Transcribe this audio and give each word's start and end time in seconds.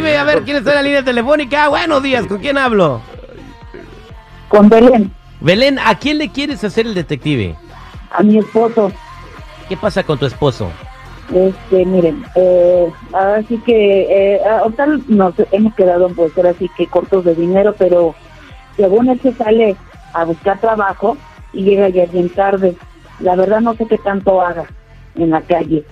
detective. 0.00 0.18
A 0.18 0.24
ver, 0.24 0.42
¿quién 0.44 0.56
está 0.58 0.70
en 0.70 0.76
la 0.76 0.82
línea 0.82 1.04
telefónica? 1.04 1.68
Buenos 1.68 2.02
días, 2.02 2.26
¿con 2.26 2.38
quién 2.38 2.58
hablo? 2.58 3.00
Con 4.48 4.68
Belén, 4.68 5.12
Belén, 5.40 5.78
¿a 5.78 5.94
quién 5.98 6.18
le 6.18 6.30
quieres 6.30 6.62
hacer 6.62 6.86
el 6.86 6.94
detective? 6.94 7.56
a 8.12 8.22
mi 8.22 8.38
esposo. 8.38 8.92
¿Qué 9.68 9.76
pasa 9.76 10.02
con 10.02 10.18
tu 10.18 10.26
esposo? 10.26 10.70
Este, 11.34 11.84
miren, 11.86 12.24
eh, 12.34 12.90
ahora 13.12 13.42
sí 13.44 13.58
que, 13.64 14.34
eh, 14.34 14.40
ahorita 14.44 14.86
nos 15.08 15.34
hemos 15.50 15.74
quedado 15.74 16.08
pues 16.10 16.36
ahora 16.36 16.52
sí 16.58 16.70
que 16.76 16.86
cortos 16.86 17.24
de 17.24 17.34
dinero, 17.34 17.74
pero 17.78 18.14
según 18.76 19.08
él 19.08 19.20
se 19.20 19.32
sale 19.32 19.76
a 20.12 20.24
buscar 20.24 20.60
trabajo 20.60 21.16
y 21.52 21.62
llega 21.62 21.88
ya 21.88 22.06
bien 22.06 22.28
tarde. 22.28 22.76
La 23.20 23.34
verdad 23.36 23.60
no 23.60 23.74
sé 23.74 23.86
qué 23.86 23.98
tanto 23.98 24.42
haga 24.42 24.64
en 25.14 25.30
la 25.30 25.40
calle. 25.40 25.84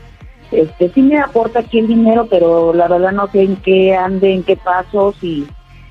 Este, 0.50 0.90
sí 0.90 1.02
me 1.02 1.18
aporta 1.18 1.60
aquí 1.60 1.78
el 1.78 1.86
dinero, 1.86 2.26
pero 2.28 2.74
la 2.74 2.88
verdad 2.88 3.12
no 3.12 3.28
sé 3.28 3.42
en 3.42 3.56
qué 3.56 3.94
ande, 3.94 4.32
en 4.34 4.42
qué 4.42 4.56
pasos 4.56 5.16
y, 5.22 5.46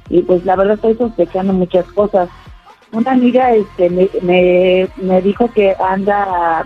y 0.09 0.21
pues 0.23 0.43
la 0.45 0.55
verdad 0.55 0.75
estoy 0.75 0.95
sospechando 0.95 1.53
muchas 1.53 1.85
cosas. 1.93 2.29
Una 2.91 3.11
amiga 3.11 3.53
este, 3.53 3.89
me, 3.89 4.09
me, 4.21 4.87
me 4.97 5.21
dijo 5.21 5.49
que 5.51 5.75
anda 5.79 6.65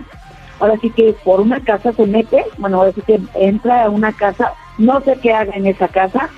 ahora 0.60 0.78
sí 0.80 0.90
que 0.90 1.14
por 1.24 1.40
una 1.40 1.60
casa 1.60 1.92
se 1.92 2.06
mete, 2.06 2.44
bueno, 2.58 2.78
ahora 2.78 2.92
sí 2.92 3.02
que 3.02 3.20
entra 3.34 3.84
a 3.84 3.90
una 3.90 4.12
casa, 4.12 4.52
no 4.78 5.00
sé 5.02 5.18
qué 5.20 5.32
haga 5.32 5.52
en 5.54 5.66
esa 5.66 5.88
casa, 5.88 6.30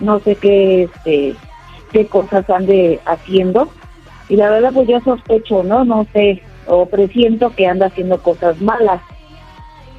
no 0.00 0.18
sé 0.20 0.36
qué, 0.36 0.84
este, 0.84 1.36
qué 1.92 2.06
cosas 2.06 2.48
ande 2.50 3.00
haciendo, 3.06 3.68
y 4.28 4.36
la 4.36 4.50
verdad 4.50 4.72
pues 4.74 4.88
yo 4.88 5.00
sospecho, 5.00 5.62
¿no? 5.62 5.84
No 5.84 6.06
sé, 6.12 6.42
o 6.66 6.86
presiento 6.86 7.54
que 7.54 7.66
anda 7.66 7.86
haciendo 7.86 8.20
cosas 8.22 8.60
malas. 8.60 9.00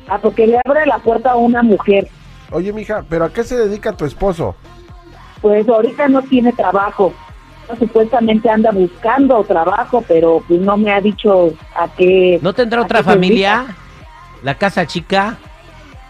Ah, 0.10 0.20
porque 0.22 0.48
le 0.48 0.60
abre 0.66 0.86
la 0.86 0.98
puerta 1.00 1.32
a 1.32 1.36
una 1.36 1.62
mujer, 1.64 2.08
Oye, 2.52 2.74
mija, 2.74 3.04
¿pero 3.08 3.26
a 3.26 3.30
qué 3.32 3.44
se 3.44 3.56
dedica 3.58 3.94
tu 3.96 4.06
esposo? 4.06 4.56
pues 5.42 5.68
ahorita 5.70 6.08
no 6.10 6.22
tiene 6.24 6.52
trabajo. 6.52 7.14
Supuestamente 7.78 8.50
anda 8.50 8.72
buscando 8.72 9.44
trabajo, 9.44 10.04
pero 10.08 10.44
pues 10.48 10.60
no 10.60 10.76
me 10.76 10.92
ha 10.92 11.00
dicho 11.00 11.54
a 11.76 11.88
qué. 11.96 12.40
¿No 12.42 12.52
tendrá 12.54 12.80
a 12.82 12.84
otra 12.84 13.04
familia? 13.04 13.68
¿La 14.42 14.56
casa 14.56 14.88
chica? 14.88 15.38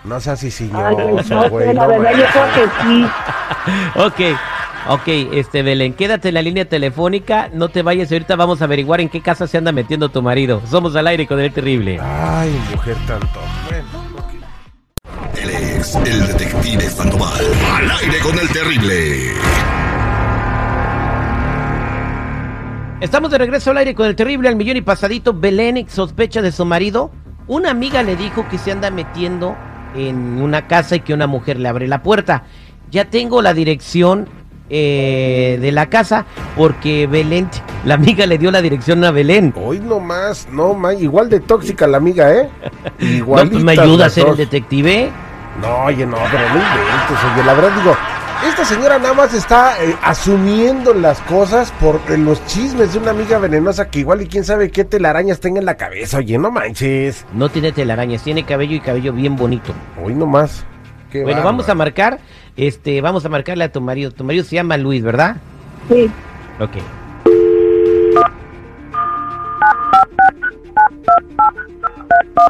No 0.06 0.20
seas 0.22 0.40
así, 0.40 0.50
dedica. 0.50 0.72
Ay, 0.74 0.96
no 1.14 1.22
señor, 1.24 1.50
güey. 1.50 1.68
sé, 1.68 1.74
la 1.74 1.82
no 1.84 1.88
verdad 1.90 2.12
yo 2.18 2.26
creo 2.32 2.46
que 2.54 2.84
sí. 2.84 3.06
Ok, 4.32 4.38
ok, 4.90 5.08
este 5.34 5.62
Belén, 5.64 5.94
quédate 5.94 6.30
en 6.30 6.34
la 6.34 6.42
línea 6.42 6.66
telefónica, 6.66 7.50
no 7.54 7.70
te 7.70 7.84
vayas, 7.84 8.12
ahorita 8.12 8.36
vamos 8.36 8.62
a 8.62 8.66
averiguar 8.66 9.02
en 9.02 9.10
qué 9.10 9.22
casa 9.22 9.48
se 9.48 9.58
anda 9.58 9.72
metiendo 9.72 10.10
tu 10.10 10.22
marido. 10.22 10.62
Somos 10.68 10.96
al 10.96 11.08
aire 11.08 11.28
con 11.28 11.40
el 11.40 11.54
terrible. 11.54 12.00
Ay, 12.02 12.52
mujer 12.72 12.98
tanto. 13.08 13.40
Bueno, 13.68 13.88
ok. 14.18 15.38
Él 15.38 15.50
es 15.50 15.96
el 15.96 16.28
detective 16.28 16.82
Sandoval. 16.90 17.46
Al 17.76 17.92
aire 17.92 18.20
con 18.20 18.38
el 18.40 18.50
terrible. 18.50 19.32
Estamos 23.02 23.32
de 23.32 23.38
regreso 23.38 23.72
al 23.72 23.78
aire 23.78 23.96
con 23.96 24.08
el 24.08 24.16
terrible 24.16 24.50
al 24.50 24.56
millón 24.56 24.76
y 24.76 24.82
pasadito. 24.82 25.34
Belén 25.34 25.88
sospecha 25.88 26.42
de 26.42 26.52
su 26.52 26.66
marido. 26.66 27.12
Una 27.48 27.72
amiga 27.72 28.04
le 28.04 28.16
dijo 28.16 28.48
que 28.50 28.58
se 28.58 28.72
anda 28.72 28.92
metiendo 28.92 29.56
en 29.96 30.42
una 30.42 30.68
casa 30.68 30.98
y 30.98 31.00
que 31.00 31.14
una 31.14 31.26
mujer 31.26 31.60
le 31.60 31.70
abre 31.70 31.88
la 31.88 32.04
puerta. 32.04 32.44
Ya 32.92 33.06
tengo 33.06 33.42
la 33.42 33.54
dirección 33.54 34.28
eh, 34.70 35.58
de 35.62 35.72
la 35.72 35.88
casa 35.88 36.26
porque 36.56 37.08
Belén, 37.08 37.50
la 37.86 37.96
amiga 37.96 38.26
le 38.26 38.38
dio 38.38 38.52
la 38.52 38.62
dirección 38.62 39.04
a 39.04 39.12
Belén. 39.12 39.54
Hoy 39.58 39.80
nomás, 39.80 40.48
no 40.52 40.74
más, 40.74 41.00
igual 41.02 41.30
de 41.30 41.40
tóxica 41.40 41.88
la 41.88 41.98
amiga, 41.98 42.34
¿eh? 42.34 42.50
No, 43.00 43.08
Igual. 43.08 43.50
pues, 43.50 43.64
¿Me 43.64 43.72
ayuda 43.74 44.06
a 44.06 44.10
ser 44.10 44.28
el 44.28 44.38
detective? 44.38 45.10
No, 45.62 45.86
oye, 45.86 46.06
no, 46.06 46.18
pero 46.32 46.44
no 46.50 46.56
inventes, 46.56 47.18
oye, 47.34 47.44
la 47.46 47.54
verdad 47.54 47.72
digo, 47.78 47.96
esta 48.48 48.64
señora 48.64 48.98
nada 49.00 49.14
más 49.14 49.34
está 49.34 49.84
eh, 49.84 49.96
asumiendo 50.02 50.94
las 50.94 51.20
cosas 51.22 51.74
por 51.82 52.00
eh, 52.08 52.18
los 52.18 52.46
chismes 52.46 52.94
de 52.94 53.00
una 53.00 53.12
amiga 53.12 53.38
venenosa 53.38 53.90
que 53.90 54.00
igual 54.00 54.22
y 54.22 54.28
quién 54.28 54.46
sabe 54.46 54.72
qué 54.72 54.86
telarañas 54.86 55.40
tenga 55.42 55.60
en 55.60 55.66
la 55.66 55.76
cabeza, 55.76 56.18
oye, 56.20 56.38
no 56.38 56.50
manches. 56.52 57.26
No 57.34 57.50
tiene 57.50 57.72
telarañas, 57.74 58.24
tiene 58.24 58.46
cabello 58.46 58.76
y 58.76 58.80
cabello 58.80 59.12
bien 59.12 59.36
bonito. 59.36 59.74
Hoy 60.02 60.14
nomás. 60.14 60.66
Qué 61.12 61.20
Bueno, 61.24 61.38
bárbaro. 61.38 61.46
vamos 61.46 61.70
a 61.70 61.76
marcar, 61.76 62.20
este, 62.56 63.02
vamos 63.02 63.26
a 63.26 63.30
marcarle 63.30 63.64
a 63.64 63.72
tu 63.72 63.82
marido. 63.82 64.12
Tu 64.12 64.24
marido 64.24 64.44
se 64.44 64.56
llama 64.56 64.78
Luis, 64.78 65.02
¿verdad? 65.04 65.38
Sí. 65.90 66.10
Ok. 66.60 66.78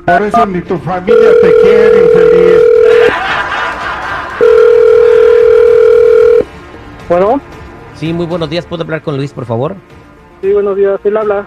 Por 0.05 0.21
eso 0.23 0.45
ni 0.45 0.61
tu 0.61 0.77
familia 0.79 1.29
te 1.41 1.53
quiere, 1.61 2.03
infeliz. 2.05 2.61
Bueno, 7.07 7.41
Sí, 7.95 8.13
muy 8.13 8.25
buenos 8.27 8.49
días. 8.49 8.65
¿Puedo 8.65 8.83
hablar 8.83 9.01
con 9.01 9.17
Luis, 9.17 9.33
por 9.33 9.45
favor? 9.45 9.75
sí, 10.41 10.53
buenos 10.53 10.77
días, 10.77 10.99
él 11.03 11.17
habla. 11.17 11.45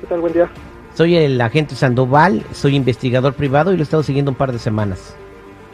¿Qué 0.00 0.06
tal? 0.06 0.20
Buen 0.20 0.32
día. 0.32 0.48
Soy 0.94 1.14
el 1.16 1.38
agente 1.40 1.74
Sandoval, 1.74 2.42
soy 2.52 2.74
investigador 2.74 3.34
privado 3.34 3.72
y 3.72 3.76
lo 3.76 3.82
he 3.82 3.84
estado 3.84 4.02
siguiendo 4.02 4.30
un 4.30 4.36
par 4.36 4.50
de 4.52 4.58
semanas. 4.58 5.14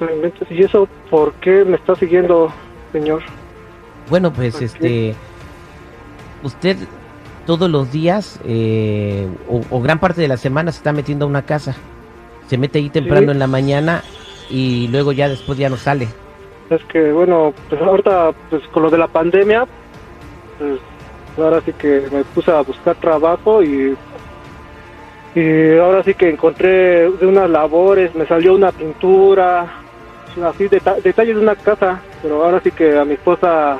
No 0.00 0.10
inventes. 0.10 0.50
¿Y 0.50 0.62
eso 0.62 0.88
por 1.10 1.32
qué 1.34 1.64
me 1.64 1.76
está 1.76 1.94
siguiendo, 1.94 2.52
señor? 2.92 3.22
Bueno, 4.10 4.32
pues 4.32 4.60
este, 4.62 5.14
usted 6.42 6.76
todos 7.46 7.70
los 7.70 7.90
días 7.92 8.40
eh, 8.44 9.26
o, 9.48 9.60
o 9.70 9.80
gran 9.80 9.98
parte 10.00 10.20
de 10.20 10.28
la 10.28 10.36
semana 10.36 10.72
se 10.72 10.78
está 10.78 10.92
metiendo 10.92 11.24
a 11.24 11.28
una 11.28 11.42
casa. 11.42 11.74
Se 12.48 12.58
mete 12.58 12.78
ahí 12.78 12.90
temprano 12.90 13.26
Sí. 13.26 13.30
en 13.32 13.38
la 13.38 13.46
mañana 13.46 14.02
y 14.50 14.88
luego 14.88 15.12
ya 15.12 15.28
después 15.28 15.58
ya 15.58 15.68
no 15.68 15.76
sale. 15.76 16.08
Es 16.70 16.82
que, 16.84 17.12
bueno, 17.12 17.52
pues 17.68 17.80
ahorita, 17.80 18.32
pues 18.50 18.62
con 18.68 18.82
lo 18.84 18.90
de 18.90 18.98
la 18.98 19.06
pandemia, 19.08 19.66
pues 20.58 20.80
ahora 21.38 21.60
sí 21.64 21.72
que 21.72 22.02
me 22.12 22.24
puse 22.24 22.50
a 22.50 22.60
buscar 22.62 22.96
trabajo 22.96 23.62
y, 23.62 23.96
y 25.34 25.78
ahora 25.78 26.02
sí 26.02 26.14
que 26.14 26.28
encontré 26.30 27.10
de 27.10 27.26
unas 27.26 27.48
labores, 27.50 28.14
me 28.14 28.26
salió 28.26 28.54
una 28.54 28.72
pintura, 28.72 29.66
así 30.44 30.68
deta- 30.68 30.96
detalles 31.02 31.36
de 31.36 31.42
una 31.42 31.54
casa, 31.54 32.00
pero 32.22 32.44
ahora 32.44 32.60
sí 32.62 32.70
que 32.70 32.98
a 32.98 33.04
mi 33.04 33.14
esposa 33.14 33.78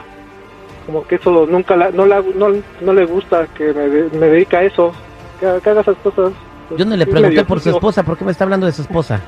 como 0.87 1.07
que 1.07 1.17
eso 1.17 1.47
nunca 1.51 1.77
la- 1.77 1.91
no, 1.91 2.07
la- 2.07 2.23
no, 2.35 2.49
no 2.81 2.93
le 2.93 3.05
gusta 3.07 3.47
que 3.49 3.73
me, 3.73 3.89
me 4.19 4.27
dedica 4.29 4.59
a 4.59 4.63
eso, 4.65 4.93
que, 5.41 5.47
que 5.63 5.71
haga 5.71 5.81
esas 5.81 5.97
cosas. 5.99 6.33
Yo 6.77 6.85
no 6.85 6.97
le 6.97 7.07
pregunté 7.07 7.45
por 7.45 7.61
su 7.61 7.71
esposa, 7.71 8.03
¿por 8.03 8.17
qué 8.17 8.25
me 8.25 8.33
está 8.33 8.45
hablando 8.45 8.67
de 8.67 8.73
su 8.73 8.83
esposa? 8.83 9.21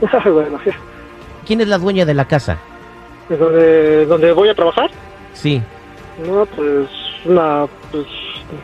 bueno, 0.24 0.58
ya. 0.64 0.74
¿Quién 1.46 1.60
es 1.60 1.68
la 1.68 1.78
dueña 1.78 2.04
de 2.04 2.14
la 2.14 2.24
casa? 2.26 2.58
¿Es 3.30 3.38
donde, 3.38 4.06
donde 4.06 4.32
voy 4.32 4.48
a 4.48 4.54
trabajar? 4.54 4.90
Sí. 5.32 5.62
No, 6.26 6.44
pues 6.46 6.88
una, 7.24 7.66
pues 7.90 8.06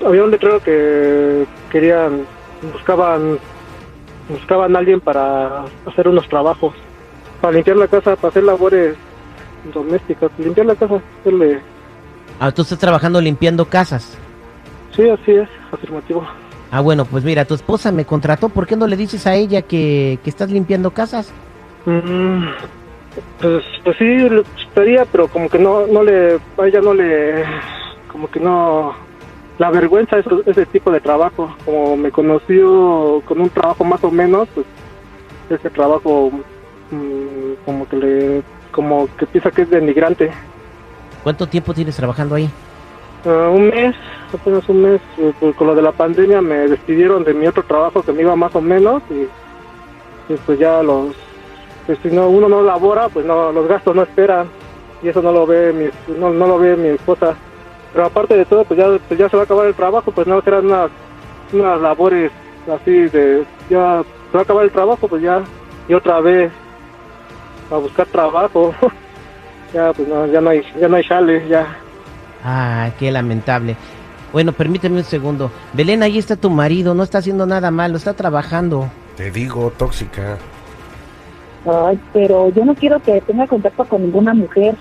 había 0.06 0.24
un 0.24 0.30
letrero 0.30 0.60
que 0.60 1.44
querían, 1.70 2.24
buscaban, 2.72 3.38
buscaban 4.28 4.74
a 4.74 4.78
alguien 4.78 5.00
para 5.00 5.64
hacer 5.86 6.08
unos 6.08 6.28
trabajos, 6.28 6.74
para 7.42 7.52
limpiar 7.54 7.76
la 7.76 7.88
casa, 7.88 8.16
para 8.16 8.28
hacer 8.28 8.44
labores 8.44 8.94
domésticas, 9.74 10.30
limpiar 10.38 10.66
la 10.66 10.74
casa, 10.76 11.02
hacerle, 11.20 11.60
Ah, 12.40 12.50
tú 12.50 12.62
estás 12.62 12.78
trabajando 12.78 13.20
limpiando 13.20 13.66
casas. 13.66 14.16
sí, 14.96 15.08
así 15.08 15.32
es, 15.32 15.48
afirmativo. 15.72 16.24
Ah, 16.70 16.80
bueno, 16.80 17.04
pues 17.04 17.22
mira, 17.24 17.44
tu 17.44 17.54
esposa 17.54 17.92
me 17.92 18.06
contrató, 18.06 18.48
¿por 18.48 18.66
qué 18.66 18.76
no 18.76 18.86
le 18.86 18.96
dices 18.96 19.26
a 19.26 19.34
ella 19.34 19.60
que, 19.62 20.18
que 20.24 20.30
estás 20.30 20.50
limpiando 20.50 20.90
casas? 20.92 21.30
Mm, 21.84 22.44
pues, 23.40 23.62
pues 23.84 23.96
sí, 23.98 24.04
le 24.04 24.40
gustaría, 24.40 25.04
pero 25.04 25.28
como 25.28 25.48
que 25.50 25.58
no, 25.58 25.86
no 25.86 26.02
le, 26.02 26.36
a 26.58 26.66
ella 26.66 26.80
no 26.80 26.94
le, 26.94 27.44
como 28.10 28.30
que 28.30 28.40
no, 28.40 28.94
la 29.58 29.70
vergüenza 29.70 30.18
es 30.18 30.26
ese 30.46 30.64
tipo 30.66 30.90
de 30.90 31.00
trabajo. 31.00 31.54
Como 31.64 31.96
me 31.96 32.10
conoció 32.10 33.20
con 33.26 33.40
un 33.40 33.50
trabajo 33.50 33.84
más 33.84 34.02
o 34.02 34.10
menos, 34.10 34.48
pues 34.54 34.66
ese 35.50 35.68
trabajo 35.70 36.30
como 37.64 37.88
que 37.88 37.96
le, 37.96 38.42
como 38.70 39.08
que 39.16 39.26
piensa 39.26 39.50
que 39.50 39.62
es 39.62 39.70
denigrante. 39.70 40.30
¿Cuánto 41.22 41.46
tiempo 41.46 41.72
tienes 41.72 41.96
trabajando 41.96 42.34
ahí? 42.34 42.50
Ah, 43.24 43.48
un 43.50 43.68
mes, 43.68 43.94
apenas 44.32 44.68
un 44.68 44.82
mes, 44.82 45.00
pues, 45.38 45.54
con 45.56 45.68
lo 45.68 45.74
de 45.74 45.82
la 45.82 45.92
pandemia 45.92 46.40
me 46.42 46.68
despidieron 46.68 47.24
de 47.24 47.34
mi 47.34 47.46
otro 47.46 47.62
trabajo 47.62 48.02
que 48.02 48.12
me 48.12 48.22
iba 48.22 48.34
más 48.34 48.54
o 48.54 48.60
menos 48.60 49.02
y, 49.10 50.32
y, 50.32 50.36
pues 50.44 50.58
ya 50.58 50.82
los, 50.82 51.14
pues 51.86 51.98
si 52.02 52.08
no 52.08 52.28
uno 52.28 52.48
no 52.48 52.62
labora, 52.62 53.08
pues 53.08 53.24
no 53.24 53.52
los 53.52 53.68
gastos 53.68 53.94
no 53.94 54.02
esperan 54.02 54.48
y 55.02 55.08
eso 55.08 55.22
no 55.22 55.32
lo 55.32 55.46
ve 55.46 55.72
mi, 55.72 56.16
no, 56.18 56.30
no 56.30 56.46
lo 56.46 56.58
ve 56.58 56.76
mi 56.76 56.88
esposa. 56.88 57.34
Pero 57.92 58.06
aparte 58.06 58.36
de 58.36 58.44
todo, 58.44 58.64
pues 58.64 58.78
ya, 58.78 58.86
pues 59.06 59.20
ya 59.20 59.28
se 59.28 59.36
va 59.36 59.42
a 59.42 59.44
acabar 59.44 59.66
el 59.66 59.74
trabajo, 59.74 60.10
pues 60.10 60.26
no 60.26 60.40
serán 60.42 60.66
unas, 60.66 60.90
unas 61.52 61.80
labores 61.80 62.32
así 62.72 62.92
de, 63.08 63.44
ya 63.68 64.02
se 64.30 64.36
va 64.36 64.40
a 64.40 64.42
acabar 64.42 64.64
el 64.64 64.70
trabajo, 64.70 65.06
pues 65.08 65.22
ya, 65.22 65.42
y 65.88 65.94
otra 65.94 66.20
vez 66.20 66.50
a 67.72 67.78
buscar 67.78 68.06
trabajo. 68.06 68.74
ya 69.74 69.92
pues 69.92 70.06
no, 70.08 70.26
ya 70.26 70.40
no 70.40 70.50
hay, 70.50 70.62
ya 70.80 70.88
no 70.88 70.96
hay 70.96 71.04
chale, 71.04 71.48
ya. 71.48 71.66
Ah, 72.44 72.90
qué 72.98 73.10
lamentable. 73.10 73.76
Bueno, 74.32 74.52
permíteme 74.52 74.98
un 74.98 75.04
segundo. 75.04 75.50
Belén, 75.72 76.02
ahí 76.02 76.18
está 76.18 76.36
tu 76.36 76.50
marido, 76.50 76.94
no 76.94 77.02
está 77.02 77.18
haciendo 77.18 77.46
nada 77.46 77.70
malo, 77.70 77.96
está 77.96 78.14
trabajando. 78.14 78.88
Te 79.16 79.30
digo, 79.30 79.72
tóxica. 79.76 80.38
Ay, 81.66 82.00
pero 82.12 82.48
yo 82.50 82.64
no 82.64 82.74
quiero 82.74 83.00
que 83.00 83.20
tenga 83.20 83.46
contacto 83.46 83.84
con 83.84 84.02
ninguna 84.02 84.34
mujer. 84.34 84.74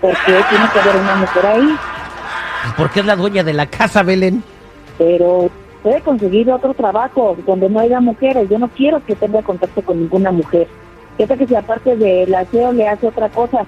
porque 0.00 0.16
tiene 0.48 0.64
que 0.72 0.78
haber 0.80 0.96
una 0.96 1.16
mujer 1.16 1.46
ahí, 1.46 1.76
Pues 2.62 2.74
porque 2.76 3.00
es 3.00 3.06
la 3.06 3.16
dueña 3.16 3.42
de 3.42 3.52
la 3.52 3.66
casa, 3.66 4.02
Belén. 4.02 4.42
pero 4.98 5.50
puede 5.82 6.00
conseguir 6.02 6.50
otro 6.50 6.72
trabajo 6.74 7.36
donde 7.46 7.68
no 7.68 7.80
haya 7.80 8.00
mujeres. 8.00 8.48
Yo 8.48 8.58
no 8.58 8.68
quiero 8.68 9.04
que 9.04 9.16
tenga 9.16 9.42
contacto 9.42 9.82
con 9.82 9.98
ninguna 9.98 10.30
mujer. 10.30 10.68
¿Qué 11.18 11.26
tal 11.26 11.38
que 11.38 11.46
si 11.46 11.54
aparte 11.54 11.96
del 11.96 12.34
aseo 12.34 12.72
le 12.72 12.88
hace 12.88 13.06
otra 13.08 13.28
cosa? 13.28 13.66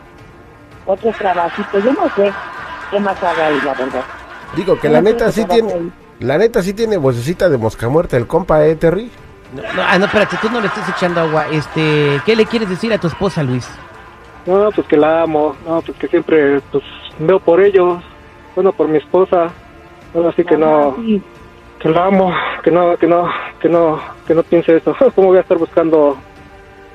Otro 0.87 1.13
trabajito, 1.13 1.79
yo 1.79 1.93
no 1.93 2.09
sé 2.17 2.33
qué 2.91 3.01
más 3.01 3.23
haga 3.23 3.47
ahí, 3.47 3.59
la 3.65 3.75
verdad. 3.75 4.03
Digo 4.57 4.79
que 4.79 4.89
Yo 4.89 4.93
la 4.95 5.03
neta 5.03 5.27
que 5.27 5.33
sí 5.33 5.45
tiene, 5.45 5.73
ahí. 5.73 5.93
la 6.21 6.39
neta 6.39 6.63
sí 6.63 6.73
tiene 6.75 6.97
vocecita 6.97 7.49
de 7.49 7.59
mosca 7.59 7.89
muerta 7.89 8.17
el 8.17 8.27
compa, 8.27 8.65
eh, 8.67 8.75
Terry. 8.77 9.11
No, 9.55 9.63
no, 9.63 9.83
ah, 9.87 9.99
no, 9.99 10.07
espérate, 10.07 10.37
tú 10.41 10.49
no 10.51 10.61
le 10.61 10.67
estás 10.67 10.89
echando 10.89 11.21
agua. 11.21 11.47
Este, 11.53 12.21
¿qué 12.25 12.35
le 12.35 12.47
quieres 12.47 12.69
decir 12.71 12.93
a 12.93 12.99
tu 12.99 13.07
esposa, 13.07 13.43
Luis? 13.43 13.69
No, 14.47 14.71
pues 14.75 14.87
que 14.89 14.97
la 14.97 15.23
amo, 15.23 15.55
no, 15.67 15.83
pues 15.83 15.97
que 15.99 16.09
siempre 16.09 16.61
pues 16.73 16.83
veo 17.19 17.39
por 17.39 17.61
ellos, 17.63 18.03
bueno, 18.57 18.73
por 18.73 18.89
mi 18.89 18.97
esposa, 18.99 19.51
ahora 20.15 20.33
sí 20.35 20.43
que 20.45 20.55
Ajá, 20.55 20.65
no, 20.65 20.97
sí. 20.97 21.23
que 21.79 21.89
la 21.91 22.07
amo, 22.07 22.33
que 22.65 22.71
no, 22.73 22.97
que 22.97 23.07
no, 23.07 23.29
que 23.61 23.69
no, 23.69 24.01
que 24.27 24.35
no 24.35 24.43
piense 24.43 24.77
eso, 24.79 24.97
¿cómo 25.15 25.29
voy 25.29 25.37
a 25.39 25.43
estar 25.43 25.59
buscando 25.59 26.17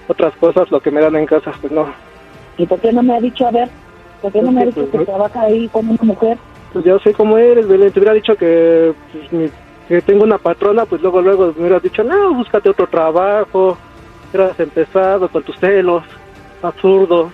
otras 0.08 0.36
cosas, 0.38 0.70
lo 0.72 0.80
que 0.82 0.92
me 0.92 1.02
dan 1.02 1.16
en 1.16 1.26
casa? 1.26 1.52
Pues 1.62 1.72
no, 1.72 1.94
¿Y 2.58 2.66
por 2.66 2.80
qué 2.82 2.92
no 2.92 3.04
me 3.04 3.16
ha 3.16 3.20
dicho, 3.20 3.46
a 3.48 3.52
ver, 3.52 3.72
por 4.20 4.32
qué 4.32 4.42
no 4.42 4.52
me 4.52 4.62
ha 4.64 4.66
dicho 4.66 4.88
pues, 4.90 5.00
que 5.00 5.06
trabaja 5.06 5.42
ahí 5.42 5.70
con 5.70 5.88
una 5.90 6.00
mujer? 6.02 6.40
pues 6.72 6.84
yo 6.86 7.00
sé 7.00 7.14
cómo 7.14 7.38
eres, 7.38 7.68
Belén, 7.68 7.92
te 7.92 8.00
hubiera 8.00 8.14
dicho 8.14 8.36
que, 8.36 8.94
pues, 9.12 9.32
mi- 9.32 9.52
que 9.88 10.02
tengo 10.02 10.24
una 10.24 10.38
patrona, 10.38 10.86
pues 10.86 11.02
luego, 11.02 11.22
luego 11.22 11.54
me 11.56 11.62
hubieras 11.62 11.82
dicho, 11.82 12.04
no, 12.04 12.34
búscate 12.34 12.70
otro 12.70 12.88
trabajo, 12.88 13.80
hubieras 14.34 14.60
empezado 14.60 15.30
con 15.30 15.44
tus 15.44 15.56
celos 15.60 16.04
absurdos, 16.62 17.34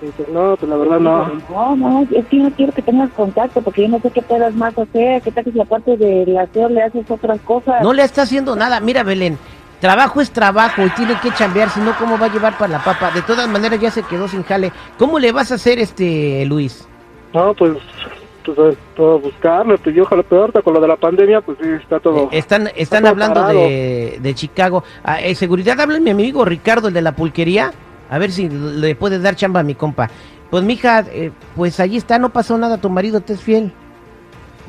y 0.00 0.10
pues 0.12 0.28
no, 0.30 0.56
pues 0.56 0.70
la 0.70 0.76
verdad 0.78 0.98
no. 0.98 1.26
No, 1.50 1.76
no, 1.76 2.02
es 2.10 2.26
que 2.28 2.38
yo 2.38 2.44
no 2.44 2.54
quiero 2.54 2.72
que 2.72 2.82
tengas 2.82 3.12
contacto 3.12 3.60
porque 3.60 3.82
yo 3.82 3.88
no 3.88 4.00
sé 4.00 4.10
qué 4.12 4.22
puedas 4.22 4.54
más 4.54 4.76
hacer. 4.78 5.20
¿Qué 5.22 5.30
tal 5.30 5.44
que 5.44 5.52
si 5.52 5.60
aparte 5.60 5.98
del 5.98 6.38
aseo 6.38 6.70
le 6.70 6.80
haces 6.82 7.04
otras 7.06 7.38
cosas? 7.42 7.82
No 7.82 7.92
le 7.92 8.02
está 8.04 8.22
haciendo 8.22 8.56
nada. 8.56 8.80
Mira, 8.80 9.02
Belén, 9.02 9.38
trabajo 9.80 10.20
es 10.20 10.30
trabajo 10.30 10.84
y 10.84 10.90
tiene 10.90 11.18
que 11.20 11.32
chambear, 11.32 11.70
si 11.70 11.80
no, 11.80 11.96
¿cómo 11.98 12.18
va 12.18 12.26
a 12.26 12.32
llevar 12.32 12.56
para 12.58 12.72
la 12.72 12.84
papa? 12.84 13.10
De 13.10 13.22
todas 13.22 13.48
maneras, 13.48 13.80
ya 13.80 13.90
se 13.90 14.02
quedó 14.02 14.28
sin 14.28 14.44
jale. 14.44 14.72
¿Cómo 14.98 15.18
le 15.18 15.32
vas 15.32 15.50
a 15.50 15.56
hacer, 15.56 15.78
este, 15.78 16.44
Luis? 16.46 16.86
No, 17.34 17.54
pues, 17.54 17.76
pues 18.44 18.58
eh, 18.58 18.76
todo 18.94 19.18
buscarme, 19.18 19.78
pues 19.78 19.94
yo 19.94 20.02
ojalá 20.02 20.22
peor, 20.22 20.62
con 20.62 20.74
lo 20.74 20.80
de 20.80 20.88
la 20.88 20.96
pandemia, 20.96 21.40
pues 21.40 21.58
sí, 21.60 21.68
está 21.68 21.98
todo. 22.00 22.24
Eh, 22.24 22.38
están 22.38 22.68
están 22.76 23.02
todo 23.02 23.10
hablando 23.10 23.46
de, 23.48 24.18
de 24.20 24.34
Chicago. 24.34 24.84
Ah, 25.02 25.20
eh, 25.20 25.34
seguridad, 25.34 25.80
habla 25.80 25.98
mi 25.98 26.10
amigo 26.10 26.44
Ricardo, 26.44 26.88
el 26.88 26.94
de 26.94 27.02
la 27.02 27.12
pulquería. 27.12 27.72
A 28.10 28.18
ver 28.18 28.32
si 28.32 28.48
le 28.48 28.96
puede 28.96 29.20
dar 29.20 29.36
chamba 29.36 29.60
a 29.60 29.62
mi 29.62 29.74
compa. 29.74 30.10
Pues, 30.50 30.64
mija, 30.64 31.04
eh, 31.12 31.30
pues 31.54 31.78
allí 31.78 31.96
está, 31.96 32.18
no 32.18 32.30
pasó 32.30 32.58
nada, 32.58 32.78
tu 32.78 32.90
marido 32.90 33.20
te 33.20 33.34
es 33.34 33.40
fiel. 33.40 33.72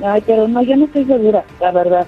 Ay, 0.03 0.23
pero 0.25 0.47
no, 0.47 0.61
yo 0.61 0.75
no 0.75 0.85
estoy 0.85 1.05
segura, 1.05 1.43
la 1.59 1.71
verdad. 1.71 2.07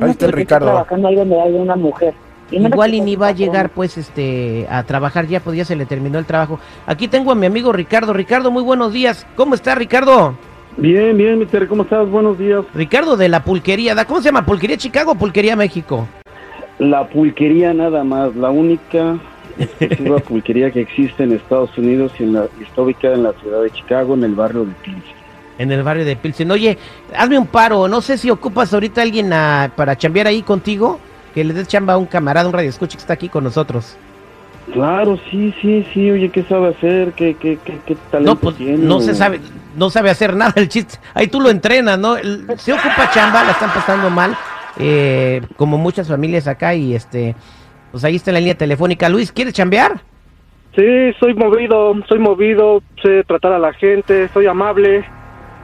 Ahí 0.00 0.10
está 0.10 0.26
el 0.26 0.32
Ricardo. 0.32 0.66
trabajando 0.66 1.08
ahí 1.08 1.16
donde 1.16 1.40
hay 1.40 1.54
una 1.54 1.76
mujer. 1.76 2.14
Y 2.50 2.56
menos 2.56 2.72
Igual 2.72 2.94
y 2.94 3.00
ni 3.00 3.16
va 3.16 3.28
a 3.28 3.32
llegar, 3.32 3.70
pues, 3.70 3.98
este, 3.98 4.66
a 4.70 4.82
trabajar 4.84 5.26
ya, 5.26 5.40
pues 5.40 5.56
ya 5.56 5.64
se 5.64 5.76
le 5.76 5.84
terminó 5.84 6.18
el 6.18 6.24
trabajo. 6.24 6.58
Aquí 6.86 7.08
tengo 7.08 7.32
a 7.32 7.34
mi 7.34 7.46
amigo 7.46 7.72
Ricardo. 7.72 8.12
Ricardo, 8.12 8.50
muy 8.50 8.62
buenos 8.62 8.92
días. 8.92 9.26
¿Cómo 9.36 9.54
está, 9.54 9.74
Ricardo? 9.74 10.34
Bien, 10.78 11.16
bien, 11.16 11.38
mister, 11.38 11.66
¿cómo 11.66 11.82
estás? 11.82 12.08
Buenos 12.08 12.38
días. 12.38 12.64
Ricardo 12.72 13.16
de 13.16 13.28
la 13.28 13.42
pulquería. 13.44 13.94
¿da? 13.94 14.04
¿Cómo 14.04 14.20
se 14.20 14.26
llama? 14.26 14.46
¿Pulquería 14.46 14.76
Chicago 14.76 15.12
o 15.12 15.14
Pulquería 15.14 15.56
México? 15.56 16.06
La 16.78 17.08
pulquería 17.08 17.74
nada 17.74 18.04
más, 18.04 18.34
la 18.36 18.50
única 18.50 19.18
exclusiva 19.58 20.18
pulquería 20.28 20.70
que 20.70 20.80
existe 20.80 21.24
en 21.24 21.32
Estados 21.32 21.76
Unidos 21.76 22.12
y 22.20 22.22
en 22.22 22.34
la, 22.34 22.46
y 22.60 22.62
está 22.62 22.82
ubicada 22.82 23.14
en 23.14 23.24
la 23.24 23.32
ciudad 23.32 23.62
de 23.62 23.70
Chicago, 23.70 24.14
en 24.14 24.24
el 24.24 24.34
barrio 24.34 24.64
de 24.64 24.72
Pilsen. 24.84 25.18
En 25.58 25.72
el 25.72 25.82
barrio 25.82 26.04
de 26.04 26.14
Pilsen. 26.16 26.50
Oye, 26.50 26.78
hazme 27.16 27.38
un 27.38 27.46
paro. 27.48 27.88
No 27.88 28.00
sé 28.00 28.16
si 28.16 28.30
ocupas 28.30 28.72
ahorita 28.72 29.00
a 29.00 29.04
alguien 29.04 29.32
a- 29.32 29.72
para 29.76 29.96
chambear 29.96 30.26
ahí 30.28 30.42
contigo. 30.42 30.98
Que 31.34 31.44
le 31.44 31.52
des 31.52 31.68
chamba 31.68 31.92
a 31.94 31.98
un 31.98 32.06
camarada, 32.06 32.46
un 32.46 32.52
radio 32.54 32.68
escucha 32.70 32.96
que 32.96 33.00
está 33.02 33.12
aquí 33.14 33.28
con 33.28 33.44
nosotros. 33.44 33.96
Claro, 34.72 35.18
sí, 35.30 35.54
sí, 35.62 35.86
sí, 35.94 36.10
oye, 36.10 36.30
¿qué 36.30 36.42
sabe 36.42 36.68
hacer? 36.68 37.12
¿Qué, 37.12 37.34
qué, 37.34 37.58
qué, 37.64 37.78
qué 37.86 37.96
talento 38.10 38.34
No, 38.34 38.38
pues 38.40 38.56
tiene? 38.56 38.76
no 38.78 39.00
se 39.00 39.14
sabe, 39.14 39.40
no 39.76 39.88
sabe 39.88 40.10
hacer 40.10 40.36
nada 40.36 40.52
el 40.56 40.68
chiste. 40.68 40.98
Ahí 41.14 41.28
tú 41.28 41.40
lo 41.40 41.48
entrenas, 41.48 41.98
¿no? 41.98 42.16
Se 42.56 42.72
ocupa 42.72 43.10
chamba, 43.12 43.44
la 43.44 43.52
están 43.52 43.70
pasando 43.70 44.10
mal, 44.10 44.36
eh, 44.78 45.40
como 45.56 45.78
muchas 45.78 46.06
familias 46.08 46.46
acá 46.48 46.74
y 46.74 46.94
este, 46.94 47.34
pues 47.92 48.04
ahí 48.04 48.16
está 48.16 48.30
la 48.30 48.40
línea 48.40 48.56
telefónica. 48.58 49.08
Luis, 49.08 49.32
¿quieres 49.32 49.54
chambear? 49.54 50.00
Sí, 50.76 50.84
soy 51.18 51.32
movido, 51.34 51.94
soy 52.06 52.18
movido, 52.18 52.82
sé 53.02 53.24
tratar 53.24 53.52
a 53.52 53.58
la 53.58 53.72
gente, 53.72 54.28
soy 54.34 54.46
amable 54.46 55.02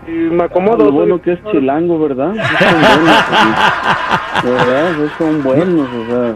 y 0.06 0.10
me 0.10 0.44
acomodo. 0.44 0.84
Lo 0.86 0.92
bueno 0.92 1.14
soy- 1.16 1.22
que 1.22 1.32
es 1.32 1.38
chilango, 1.50 1.98
¿verdad? 1.98 2.34
Son 2.38 2.62
buenos. 4.42 4.66
¿verdad? 4.66 5.08
Son 5.18 5.42
buenos, 5.42 5.88
o 5.88 6.06
sea. 6.06 6.34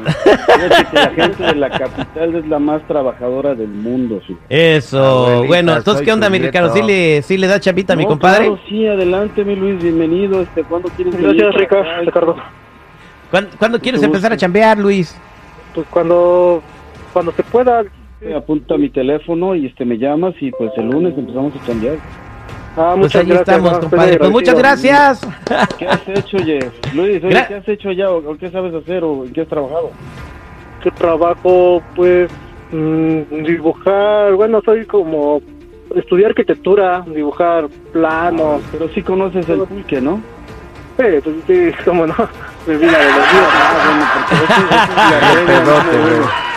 Que 0.90 0.96
la 0.96 1.10
gente 1.10 1.42
de 1.44 1.54
la 1.56 1.70
capital 1.70 2.34
es 2.36 2.46
la 2.48 2.58
más 2.58 2.82
trabajadora 2.88 3.54
del 3.54 3.68
mundo, 3.68 4.20
sí. 4.26 4.36
Eso, 4.48 4.98
Abuelita, 5.26 5.46
bueno, 5.46 5.76
entonces, 5.76 6.04
¿qué 6.04 6.12
onda, 6.12 6.30
mi. 6.30 6.38
Ricardo? 6.38 6.72
¿Sí 6.72 6.82
le, 6.82 7.22
sí 7.22 7.36
le 7.36 7.46
da 7.46 7.60
chambita 7.60 7.92
a 7.92 7.96
mi 7.96 8.06
compadre? 8.06 8.46
claro, 8.46 8.60
sí, 8.68 8.86
adelante, 8.86 9.44
mi 9.44 9.56
Luis, 9.56 9.82
bienvenido. 9.82 10.40
Este, 10.40 10.62
¿Cuándo 10.64 10.88
quieres 10.90 11.14
venir 11.16 11.36
Gracias? 11.36 11.54
Ricardo. 12.00 12.36
¿Cuándo, 13.30 13.50
cuándo 13.58 13.78
quieres 13.80 14.02
empezar 14.02 14.32
a 14.32 14.36
chambear, 14.36 14.78
Luis? 14.78 15.14
Pues 15.74 15.86
cuando, 15.90 16.62
cuando 17.12 17.32
se 17.32 17.42
pueda. 17.42 17.82
Eh, 18.20 18.34
Apunta 18.34 18.76
mi 18.76 18.88
teléfono 18.90 19.54
y 19.54 19.66
este 19.66 19.84
me 19.84 19.96
llamas 19.96 20.34
y 20.40 20.50
pues 20.50 20.72
el 20.76 20.86
lunes 20.90 21.16
empezamos 21.16 21.52
a 21.54 21.66
cambiar. 21.66 21.96
Ah, 22.78 22.94
Pues 22.94 22.98
muchas 22.98 23.22
ahí 23.22 23.26
gracias, 23.26 23.48
estamos, 23.48 23.62
no, 23.62 23.74
estoy 23.74 23.90
compadre. 23.90 24.18
Pues 24.18 24.30
muchas 24.30 24.54
gracias. 24.54 25.20
¿Qué 25.78 25.88
has 25.88 26.08
hecho, 26.08 26.36
oye? 26.36 26.70
Luis, 26.94 27.24
oye, 27.24 27.44
¿qué 27.48 27.54
has 27.56 27.68
hecho 27.68 27.90
ya? 27.90 28.08
¿O 28.10 28.36
qué 28.36 28.50
sabes 28.50 28.72
hacer? 28.72 29.02
¿O 29.02 29.24
en 29.24 29.32
qué 29.32 29.40
has 29.40 29.48
trabajado? 29.48 29.90
¿Qué 30.82 30.90
trabajo? 30.92 31.82
Pues 31.96 32.30
mm, 32.70 33.42
dibujar, 33.44 34.34
bueno, 34.34 34.62
soy 34.64 34.86
como 34.86 35.42
estudiar 35.96 36.30
arquitectura, 36.30 37.04
dibujar 37.12 37.66
planos. 37.92 38.62
Pero 38.70 38.88
sí 38.90 39.02
conoces 39.02 39.48
el 39.48 39.62
pulque, 39.62 40.00
¿no? 40.00 40.20
Sí, 40.98 41.04
pues 41.24 41.36
sí, 41.48 41.70
cómo 41.84 42.06
no, 42.06 42.14
pues 42.64 42.78
vida 42.80 42.96
de 42.96 43.04
los 43.04 43.14
días. 43.14 43.48
Ah, 43.52 43.74
bueno, 43.86 44.06
porque 45.74 46.28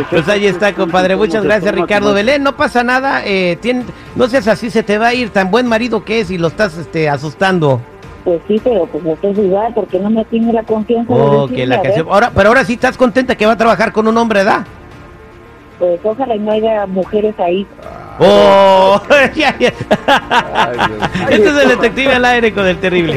es 0.00 0.06
Pues 0.10 0.28
ahí 0.28 0.46
está, 0.46 0.72
compadre. 0.72 1.16
Muchas 1.16 1.44
gracias, 1.44 1.74
Ricardo 1.74 2.12
Belén. 2.14 2.42
No 2.42 2.56
pasa 2.56 2.82
nada. 2.84 3.22
Eh, 3.24 3.58
tien- 3.60 3.84
no 4.14 4.28
seas 4.28 4.48
así, 4.48 4.70
se 4.70 4.82
te 4.82 4.98
va 4.98 5.08
a 5.08 5.14
ir. 5.14 5.30
Tan 5.30 5.50
buen 5.50 5.66
marido 5.66 6.04
que 6.04 6.20
es 6.20 6.30
y 6.30 6.38
lo 6.38 6.48
estás 6.48 6.76
este, 6.76 7.08
asustando. 7.08 7.80
Pues 8.24 8.40
sí, 8.48 8.60
pero 8.62 8.86
pues 8.86 9.02
no 9.04 9.12
estoy 9.12 9.30
igual 9.44 9.72
porque 9.74 9.98
no 9.98 10.10
me 10.10 10.24
tiene 10.26 10.52
la 10.52 10.62
confianza 10.62 11.14
de 11.14 11.20
Oh, 11.20 11.42
decirle, 11.46 11.56
que 11.56 11.66
la 11.66 11.74
a 11.74 11.78
ver, 11.78 11.86
canción. 11.86 12.08
Ahora, 12.10 12.30
pero 12.34 12.48
ahora 12.48 12.64
sí 12.64 12.74
estás 12.74 12.96
contenta 12.96 13.34
que 13.36 13.46
va 13.46 13.52
a 13.52 13.56
trabajar 13.56 13.92
con 13.92 14.06
un 14.08 14.16
hombre, 14.18 14.40
¿verdad? 14.44 14.66
Pues 15.78 16.00
ojalá 16.02 16.34
y 16.34 16.38
no 16.40 16.52
haya 16.52 16.86
mujeres 16.86 17.34
ahí. 17.38 17.66
Oh. 18.18 19.00
Ay, 19.10 19.30
Dios. 19.36 19.72
Este 21.30 21.48
es 21.48 21.56
el 21.62 21.68
detective 21.68 22.12
al 22.14 22.24
aire 22.24 22.52
con 22.52 22.66
el 22.66 22.76
terrible. 22.78 23.16